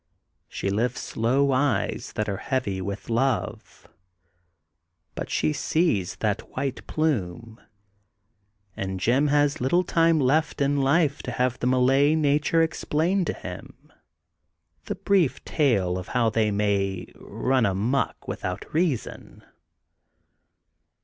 [0.49, 3.87] She lifts slow eyes that are heavy with love.
[5.13, 7.61] But she sees that white plume.
[8.75, 13.27] And Jim has little time left in life to have the Malay nature ex plained
[13.27, 13.91] to him^
[14.85, 19.43] the brief tale of how they may run *' amuck *' without reason.